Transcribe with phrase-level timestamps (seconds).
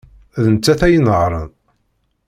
[0.43, 1.49] D nettat ay inehhṛen.